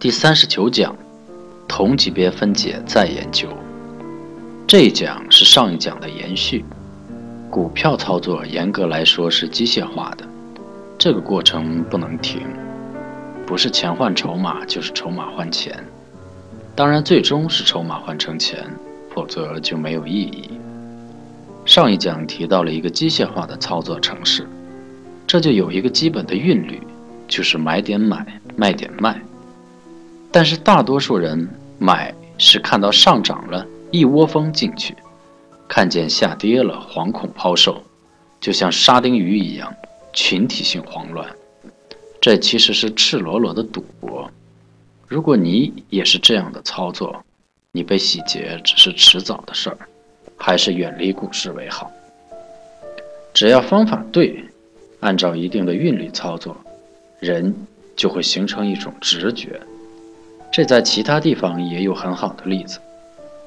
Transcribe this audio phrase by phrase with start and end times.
[0.00, 0.96] 第三十九讲，
[1.68, 3.46] 同级别分解再研究。
[4.66, 6.64] 这一讲是上一讲的延续。
[7.50, 10.24] 股票操作严格来说是机械化的，
[10.96, 12.40] 这个过程不能停，
[13.44, 15.84] 不是钱换筹码就是筹码换钱。
[16.74, 18.64] 当然，最终是筹码换成钱，
[19.14, 20.48] 否则就没有意义。
[21.66, 24.48] 上一讲提到了一个机械化的操作程式，
[25.26, 26.80] 这就有一个基本的韵律，
[27.28, 29.20] 就是买点买，卖点卖。
[30.32, 31.48] 但是大多数人
[31.78, 34.94] 买是看到上涨了，一窝蜂进去；
[35.66, 37.82] 看见下跌了，惶恐抛售，
[38.40, 39.74] 就像沙丁鱼一样，
[40.12, 41.28] 群体性慌乱。
[42.20, 44.30] 这其实是赤裸裸的赌博。
[45.08, 47.24] 如果你也是这样的操作，
[47.72, 49.78] 你被洗劫只是迟早的事儿，
[50.36, 51.90] 还是远离股市为好。
[53.34, 54.44] 只要方法对，
[55.00, 56.56] 按照一定的韵律操作，
[57.18, 57.52] 人
[57.96, 59.60] 就会形成一种直觉。
[60.52, 62.80] 这在其他地方也有很好的例子，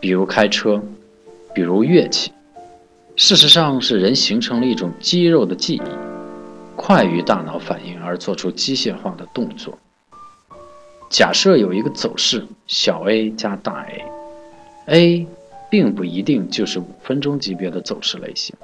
[0.00, 0.82] 比如开车，
[1.54, 2.32] 比如乐器。
[3.16, 5.82] 事实上，是人形成了一种肌肉的记忆，
[6.74, 9.78] 快于大脑反应而做出机械化的动作。
[11.10, 13.86] 假设有一个走势，小 a 加大
[14.86, 15.26] A，A
[15.70, 18.56] 并不一定就是五分钟级别的走势类型，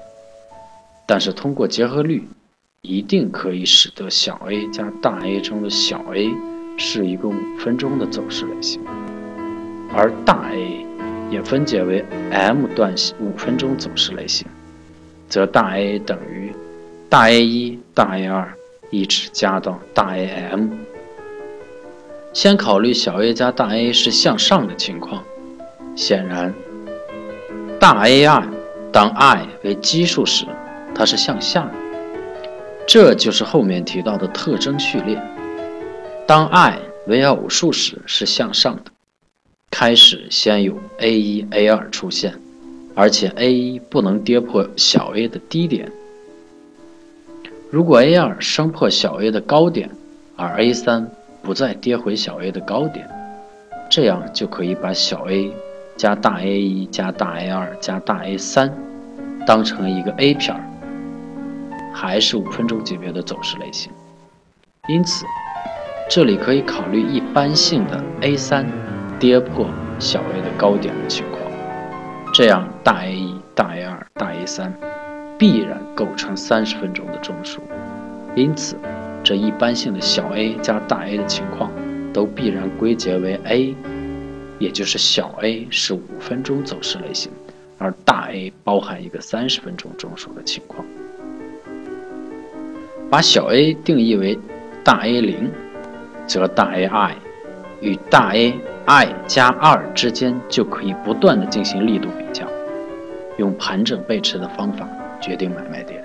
[1.05, 2.27] 但是通过结合律，
[2.81, 6.29] 一定可以使得小 a 加大 A 中的小 a。
[6.77, 8.81] 是一个五分钟的走势类型，
[9.93, 10.85] 而大 A
[11.29, 14.47] 也分解为 M 段五分钟走势类型，
[15.29, 16.51] 则大 A 等于
[17.09, 18.53] 大 A 一、大 A 二，
[18.89, 20.69] 一直加到大 AM。
[22.33, 25.23] 先考虑小 a 加大 A 是向上的情况，
[25.95, 26.51] 显然
[27.79, 28.43] 大 A 二
[28.91, 30.45] 当 i 为奇数时，
[30.95, 31.71] 它是向下的，
[32.87, 35.21] 这就是后面提到的特征序列。
[36.25, 38.83] 当 i 为偶数时是向上的，
[39.69, 42.33] 开始先有 a 一、a 二出现，
[42.95, 45.91] 而且 a 一不能跌破小 a 的低点。
[47.69, 49.89] 如果 a 二升破小 a 的高点，
[50.37, 51.05] 而 a 三
[51.41, 53.05] 不再跌回小 a 的高点，
[53.89, 55.51] 这样就可以把小 a
[55.97, 58.73] 加大 A 一加大 A 二加大 A 三
[59.45, 60.63] 当成一个 A 片儿，
[61.93, 63.91] 还是五分钟级别的走势类型。
[64.87, 65.25] 因此。
[66.09, 68.67] 这里可以考虑一般性的 A 三
[69.19, 71.41] 跌破小 a 的高点的情况，
[72.33, 74.71] 这样大 A 一、大 A 二、大 A 三
[75.39, 77.57] 必然构成三十分钟的中枢，
[78.35, 78.75] 因此
[79.23, 81.71] 这一般性的小 a 加大 A 的情况
[82.13, 83.75] 都必然归结为 A，
[84.59, 87.31] 也就是小 a 是五分钟走势类型，
[87.79, 90.85] 而大 A 包含一个三十分钟中枢的情况。
[93.09, 94.37] 把小 a 定义为
[94.83, 95.49] 大 A 零。
[96.25, 97.15] 则大 A I
[97.81, 98.53] 与大 A
[98.85, 102.45] I 加二之间就可以不断的进行力度比较，
[103.37, 104.87] 用盘整背驰的方法
[105.21, 106.03] 决定买卖点。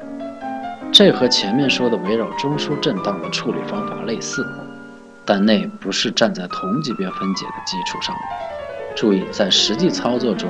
[0.91, 4.47] 这和前面说的围绕中枢震荡的处理方法类似，
[5.25, 8.15] 但那不是站在同级别分解的基础上。
[8.97, 10.49] 注意，在实际操作中，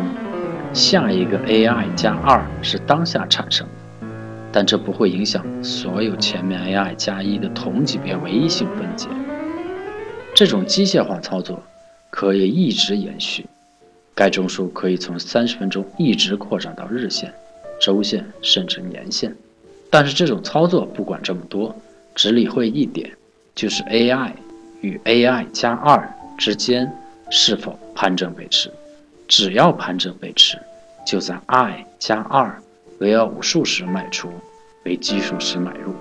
[0.72, 4.06] 下一个 A I 加二是当下产生的，
[4.52, 9.08] 但这不会影响所有前面 A I 加一的同级别唯一性分解。
[10.38, 11.60] 这种机械化操作
[12.10, 13.44] 可以一直延续，
[14.14, 17.34] 该中枢可以从三十分钟一直扩展到日线、
[17.80, 19.34] 周线甚至年线。
[19.90, 21.74] 但是这种操作不管这么多，
[22.14, 23.10] 只理会一点，
[23.52, 24.30] 就是 AI
[24.80, 26.88] 与 AI 加二之间
[27.30, 28.70] 是否盘整背驰。
[29.26, 30.56] 只要盘整背驰，
[31.04, 32.62] 就在 I 加二
[33.00, 34.30] 为偶数时卖出，
[34.84, 35.92] 为奇数时买入。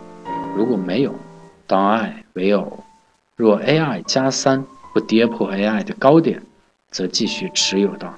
[0.56, 1.16] 如果没有，
[1.66, 2.84] 当 I 为偶。
[3.38, 4.66] 若 AI 加三
[4.96, 6.42] 不跌破 AI 的高点，
[6.90, 8.12] 则继续持有到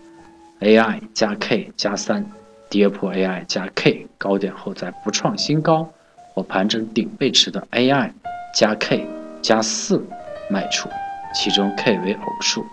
[0.62, 2.26] AI 加 K 加三
[2.70, 5.92] 跌破 AI 加 K 高点后再不创新高
[6.34, 8.12] 或盘整顶背驰的 AI
[8.56, 9.06] 加 K
[9.42, 10.02] 加四
[10.50, 10.88] 卖出，
[11.36, 12.64] 其中 K 为偶数，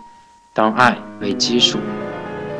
[0.55, 1.77] 当 I 为奇数。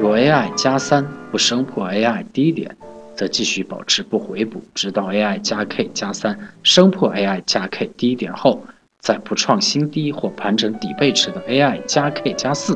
[0.02, 2.76] 若 AI 加三不升破 AI 低点，
[3.16, 8.62] 则继续保持不回补，直到 AI 加 K 加三升破 AI 加 K 低点后。
[9.00, 12.76] 在不创新低或盘整底背驰的 AI 加 K 加四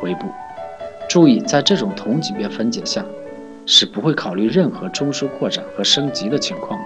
[0.00, 0.28] 回补。
[1.08, 3.04] 注意，在这种同级别分解下，
[3.66, 6.78] 是不会考虑任何中枢扩展和升级的情况，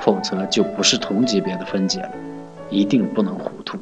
[0.00, 2.10] 否则就不是同级别的分解了。
[2.70, 3.78] 一定不能糊涂。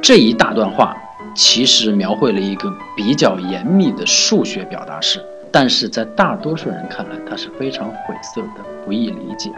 [0.00, 0.96] 这一大段话
[1.34, 5.20] 其实描绘了一个比较严密的数学表达式，
[5.50, 9.50] 但是在大多数人看来，它是非常晦涩的，不易理解。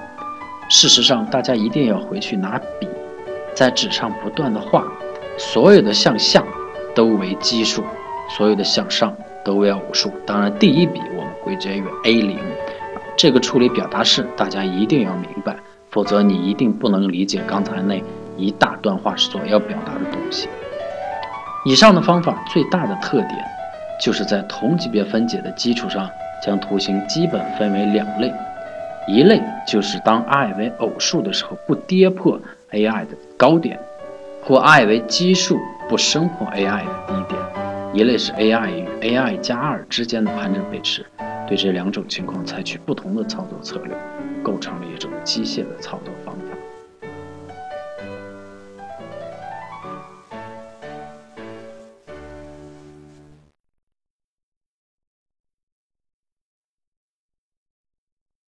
[0.69, 2.89] 事实上，大家一定要回去拿笔。
[3.55, 4.85] 在纸上不断的画，
[5.37, 6.43] 所有的向下
[6.95, 7.85] 都为奇数，
[8.37, 9.15] 所有的向上
[9.45, 10.11] 都为偶数。
[10.27, 12.39] 当然，第一笔我们归结于 a 零。
[13.17, 15.57] 这个处理表达式大家一定要明白，
[15.91, 18.03] 否则你一定不能理解刚才那
[18.37, 20.49] 一大段话所要表达的东西。
[21.67, 23.45] 以上的方法最大的特点，
[24.03, 26.09] 就是在同级别分解的基础上，
[26.43, 28.33] 将图形基本分为两类。
[29.07, 33.81] 一类就是当 i 为偶数的时候不跌破 ai 的高点，
[34.43, 35.59] 或 i 为奇数
[35.89, 37.41] 不生活 ai 的低点；
[37.95, 41.07] 一类是 ai 与 ai 加二之间的盘整背驰，
[41.49, 43.97] 对这两种情况采取不同的操作策略，
[44.43, 46.50] 构成了一种机械的操作方法。